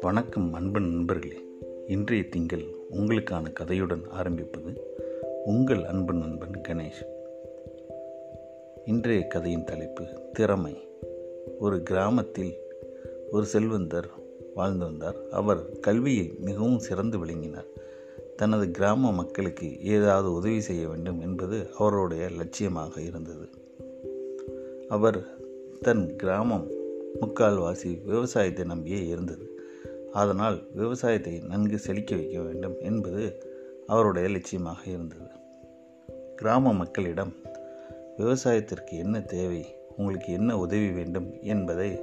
[0.00, 1.34] வணக்கம் அன்பு நண்பர்களே.
[1.86, 4.82] இன்றைய திங்கள் உங்களுக்கான கதையுடன் ஆரம்பிப்பது
[5.44, 7.06] உங்கள் அன்பு நண்பன் கணேஷ்.
[8.84, 10.88] இன்றைய கதையின் தலைப்பு திறமை.
[11.58, 12.54] ஒரு கிராமத்தில்
[13.30, 14.10] ஒரு செல்வந்தர்
[14.54, 15.16] வாழ்ந்து வந்தார்.
[15.30, 17.66] அவர் கல்வியில் மிகவும் சிறந்து விளங்கினார்.
[18.36, 23.66] தனது கிராம மக்களுக்கு ஏதாவது உதவி செய்ய வேண்டும் என்பது அவருடைய லட்சியமாக இருந்தது.
[24.88, 25.24] அவர்
[25.80, 26.66] தன் கிராமம்
[27.20, 29.60] முக்கால்வாசி விவசாயத்தை நம்பியே இருந்தது.
[30.12, 33.42] அதனால் விவசாயத்தை நன்கு செழிக்க வைக்க வேண்டும் என்பது
[33.86, 35.26] அவருடைய லட்சியமாக இருந்தது.
[36.36, 37.32] கிராம மக்களிடம்
[38.16, 42.00] விவசாயத்திற்கு என்ன தேவை உங்களுக்கு என்ன உதவி வேண்டும் என்பதை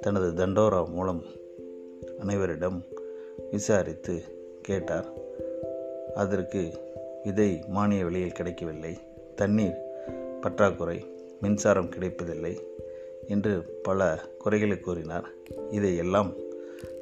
[0.00, 1.22] தனது தண்டோரா மூலம்
[2.20, 2.84] அனைவரிடம்
[3.50, 4.22] விசாரித்து
[4.62, 5.08] கேட்டார்.
[6.14, 6.72] அதற்கு
[7.24, 8.98] விதை மானிய விலையில் கிடைக்கவில்லை
[9.36, 9.80] தண்ணீர்
[10.40, 12.54] பற்றாக்குறை மின்சாரம் கிடைப்பதில்லை
[13.26, 14.08] என்று பல
[14.38, 15.26] குறைகளை கூறினார்.
[15.70, 16.32] இதையெல்லாம்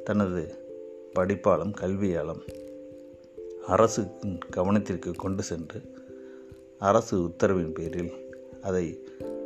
[0.04, 0.42] தனது
[1.14, 2.42] படிப்பாலும் கல்வியாலும்
[3.66, 4.02] அரசு
[4.56, 5.80] கவனத்திற்கு கொண்டு சென்று
[6.78, 8.12] அரசு உத்தரவின் பேரில்
[8.62, 8.84] அதை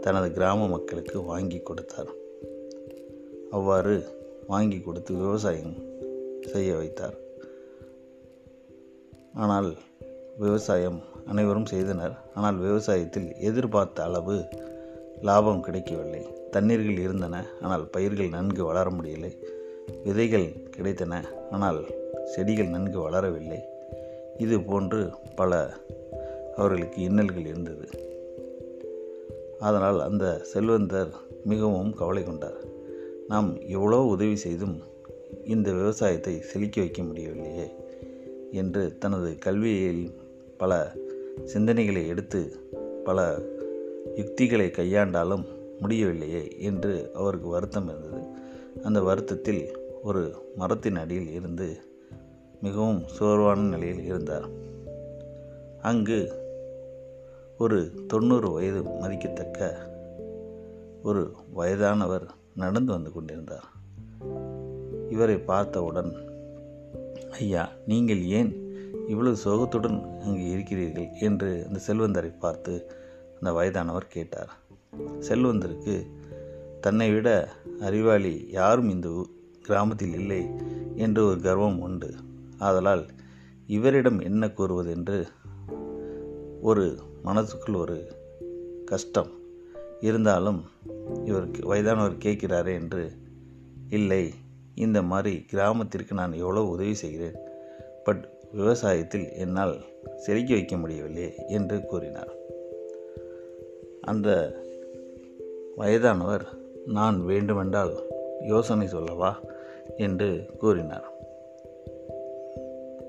[0.01, 2.11] தனது கிராம மக்களுக்கு வாங்கி கொடுத்தார்.
[3.51, 3.95] அவ்வாறு
[4.47, 5.75] வாங்கி கொடுத்து விவசாயம்
[6.47, 7.17] செய்ய வைத்தார்.
[9.35, 9.77] ஆனால்
[10.39, 12.15] விவசாயம் அனைவரும் செய்தனர்.
[12.35, 14.37] ஆனால் விவசாயத்தில் எதிர்பார்த்த அளவு
[15.23, 16.23] லாபம் கிடைக்கவில்லை.
[16.51, 19.33] தண்ணீர்கள் இருந்தன ஆனால் பயிர்கள் நன்கு வளர முடியலை.
[20.05, 21.81] விதைகள் கிடைத்தன ஆனால்
[22.25, 23.61] செடிகள் நன்கு வளரவில்லை.
[24.39, 25.75] இது போன்று பல
[26.57, 27.87] அவர்களுக்கு இன்னல்கள் இருந்தது.
[29.59, 31.13] அதனால் அந்த செல்வந்தர்
[31.45, 32.59] மிகவும் கவலை கொண்டார்.
[33.29, 34.77] நாம் எவ்வளோ உதவி செய்தும்
[35.45, 37.67] இந்த விவசாயத்தை செழிக்க வைக்க முடியவில்லையே
[38.53, 40.05] என்று தனது கல்வியில்
[40.59, 40.93] பல
[41.55, 42.41] சிந்தனைகளை எடுத்து
[43.05, 43.19] பல
[44.17, 45.45] யுக்திகளை கையாண்டாலும்
[45.81, 48.27] முடியவில்லையே என்று அவருக்கு வருத்தம் இருந்தது.
[48.83, 51.77] அந்த வருத்தத்தில் ஒரு மரத்தின் அடியில் இருந்து
[52.63, 54.49] மிகவும் சோர்வான நிலையில் இருந்தார்.
[55.83, 56.33] அங்கு
[57.59, 59.91] ஒரு தொண்ணூறு வயது மதிக்கத்தக்க
[61.03, 63.65] ஒரு வயதானவர் நடந்து வந்து கொண்டிருந்தார்.
[65.11, 66.13] இவரை பார்த்தவுடன்
[67.31, 68.77] ஐயா நீங்கள் ஏன்
[69.09, 71.09] இவ்வளவு சோகத்துடன் அங்கு இருக்கிறீர்கள்?
[71.21, 73.01] என்று அந்த செல்வந்தரை பார்த்து
[73.43, 74.51] அந்த வயதானவர் கேட்டார்.
[75.19, 75.95] செல்வந்தருக்கு
[76.81, 77.29] தன்னை விட
[77.81, 79.09] அறிவாளி யாரும் இந்த
[79.63, 80.39] கிராமத்தில் இல்லை
[80.97, 82.11] என்று ஒரு கர்வம் உண்டு.
[82.59, 83.03] ஆதலால்
[83.67, 85.27] இவரிடம் என்ன கூறுவது என்று
[86.61, 86.85] ஒரு
[87.25, 87.97] மனசுக்குள் ஒரு
[88.85, 89.33] கஷ்டம்
[90.01, 90.61] இருந்தாலும்
[91.25, 93.13] இவர் வயதானவர் கேட்கிறாரே என்று
[93.89, 94.25] இல்லை.
[94.75, 97.41] இந்த மாதிரி கிராமத்திற்கு நான் எவ்வளோ உதவி செய்கிறேன்?
[98.05, 98.23] பட்
[98.55, 99.75] விவசாயத்தில் என்னால்
[100.27, 102.33] செலுக்க வைக்க முடியவில்லை என்று கூறினார்.
[104.03, 104.57] அந்த
[105.77, 106.47] வயதானவர்
[106.87, 107.93] நான் வேண்டுமென்றால்
[108.41, 109.41] யோசனை சொல்லவா?
[109.97, 111.13] என்று கூறினார்.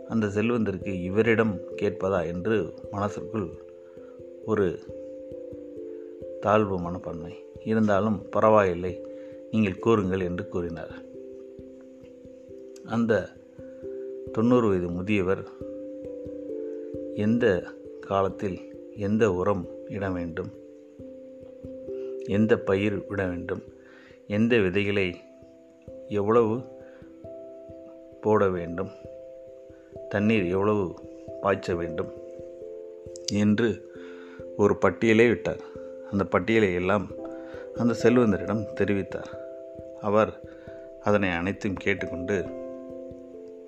[0.07, 3.49] அந்த செல்வந்தருக்கு இவரிடம் கேட்பதா என்று மனசிற்குள்
[4.45, 4.79] ஒரு
[6.41, 7.33] தாழ்வு மனப்பான்மை
[7.63, 9.07] இருந்தாலும் பரவாயில்லை
[9.51, 10.91] நீங்கள் கூறுங்கள் என்று கூறினார்.
[12.85, 13.29] அந்த
[14.31, 15.43] தொண்ணூறு வயது முதியவர்
[17.15, 17.63] எந்த
[17.99, 18.57] காலத்தில்
[18.95, 20.49] எந்த உரம் இட வேண்டும்?
[22.25, 23.63] எந்த பயிர் விட வேண்டும்?
[24.27, 25.21] எந்த விதைகளை
[26.07, 26.61] எவ்வளவு
[28.21, 28.89] போட வேண்டும்?
[30.09, 30.93] தண்ணீர் எவ்வளவு
[31.41, 32.11] பாய்ச்ச வேண்டும்?
[33.33, 33.95] என்று
[34.57, 35.59] ஒரு பட்டியலே விட்டார்.
[36.11, 37.07] அந்த பட்டியலை எல்லாம்
[37.75, 39.37] அந்த செல்வந்தரிடம் தெரிவித்தார்.
[40.01, 40.41] அவர்
[41.01, 42.45] அதனை அனைத்தும் கேட்டுக்கொண்டு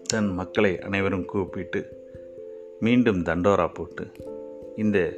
[0.03, 2.09] தன் மக்களை அனைவரும் கூப்பிட்டு
[2.79, 4.07] மீண்டும் தண்டோரா போட்டு
[4.75, 5.17] இந்த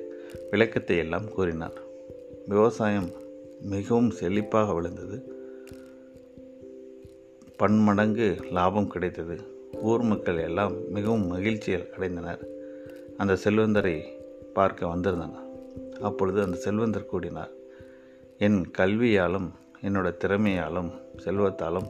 [0.52, 1.86] விளக்கத்தை எல்லாம் கூறினார்.
[2.46, 3.10] விவசாயம்
[3.62, 5.36] மிகவும் செழிப்பாக விழுந்தது.
[7.58, 9.38] பன்மடங்கு லாபம் கிடைத்தது.
[9.82, 12.46] ஊர் மக்கள் எல்லாம் மிகவும் மகிழ்ச்சியில் அடைந்தனர்.
[13.18, 14.04] அந்த செல்வந்தரை
[14.54, 15.46] பார்க்க வந்திருந்தனர்.
[16.02, 17.50] அப்பொழுது அந்த செல்வந்தர் கூடினார்
[18.38, 19.50] என் கல்வியாலும்
[19.82, 20.92] என்னோட திறமையாலும்
[21.26, 21.88] செல்வத்தாலும்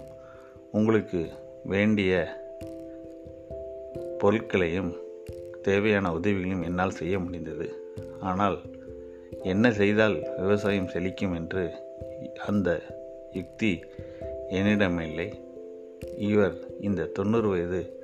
[0.71, 1.29] உங்களுக்கு
[1.63, 2.41] வேண்டிய
[4.17, 4.95] பொருட்களையும்
[5.61, 7.95] தேவையான உதவிகளையும் என்னால் செய்ய முடிந்தது.
[8.19, 8.59] ஆனால்
[9.43, 11.69] என்ன செய்தால் விவசாயம் செழிக்கும் என்று
[12.45, 12.81] அந்த
[13.31, 13.83] யுக்தி
[14.49, 15.41] என்னிடமில்லை.
[16.17, 17.99] இவர் இந்த தொண்ணூறு வயது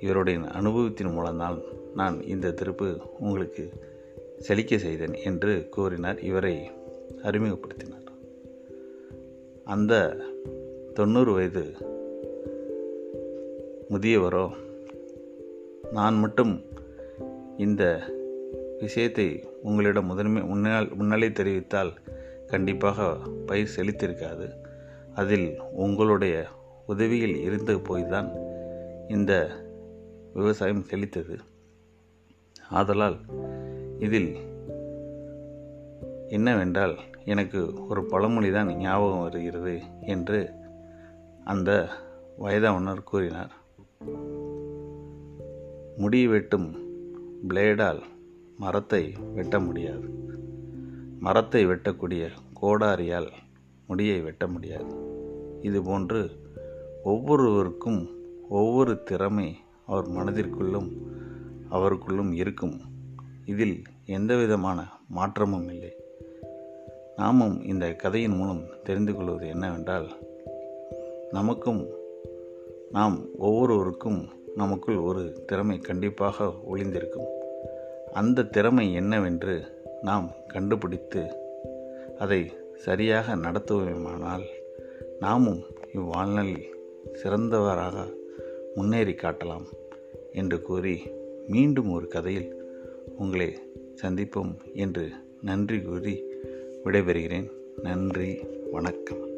[0.00, 1.60] இவருடைய அனுபவத்தின் மூலம்தான்
[1.94, 3.68] நான் இந்த திருப்பு உங்களுக்கு
[4.38, 6.20] செழிக்க செய்தேன் என்று கூறினார்.
[6.20, 6.70] இவரை
[7.22, 7.94] அறிமுகப்படுத்தினார்.
[9.64, 10.16] அந்த
[10.94, 11.64] தொண்ணூறு வயது
[13.90, 14.50] முதியவரோ
[15.92, 16.60] நான் மட்டும்
[17.56, 18.02] இந்த
[18.78, 21.96] விஷயத்தை உங்களிடம் முதன்மை முன்னால் முன்னாலே தெரிவித்தால்
[22.46, 24.50] கண்டிப்பாக பயிர் செழித்திருக்காது.
[25.14, 26.46] அதில் உங்களுடைய
[26.86, 28.28] உதவியில் இருந்து போய்தான்
[29.08, 29.50] இந்த
[30.34, 31.38] விவசாயம் செழித்தது.
[32.70, 33.16] ஆதலால்
[33.98, 34.36] இதில்
[36.28, 40.50] என்னவென்றால் எனக்கு ஒரு பழமொழி தான் ஞாபகம் வருகிறது என்று
[41.44, 41.88] அந்த
[42.36, 43.52] வயதானவர் கூறினார்.
[45.96, 46.76] முடி வெட்டும்
[47.48, 48.02] பிளேடால்
[48.58, 50.08] மரத்தை வெட்ட முடியாது.
[51.20, 52.28] மரத்தை வெட்டக்கூடிய
[52.62, 53.30] கோடாரியால்
[53.86, 54.94] முடியை வெட்ட முடியாது.
[55.62, 56.30] இதுபோன்று
[57.04, 58.08] ஒவ்வொருவருக்கும்
[58.48, 59.56] ஒவ்வொரு திறமை
[59.86, 60.92] அவர் மனதிற்குள்ளும்
[61.70, 62.80] அவருக்குள்ளும் இருக்கும்.
[63.44, 65.92] இதில் எந்தவிதமான மாற்றமும் இல்லை.
[67.16, 70.08] நாமும் இந்த கதையின் மூலம் தெரிந்து கொள்வது என்னவென்றால்
[71.30, 71.86] நமக்கும்
[72.90, 77.35] நாம் ஒவ்வொருவருக்கும் நமக்குள் ஒரு திறமை கண்டிப்பாக ஒளிந்திருக்கும்.
[78.12, 81.26] அந்த திறமை என்னவென்று நாம் கண்டுபிடித்து
[82.18, 84.44] அதை சரியாக நடத்துவோமானால்
[85.20, 85.62] நாமும்
[85.94, 86.74] இவ்வாழ்நாளில்
[87.22, 88.12] சிறந்தவராக
[88.74, 89.66] முன்னேறி காட்டலாம்
[90.32, 91.10] என்று கூறி
[91.46, 92.54] மீண்டும் ஒரு கதையில்
[93.18, 93.58] உங்களை
[94.02, 95.08] சந்திப்போம் என்று
[95.42, 96.22] நன்றி கூறி
[96.84, 97.50] விடைபெறுகிறேன்.
[97.82, 98.40] நன்றி.
[98.70, 99.35] வணக்கம்.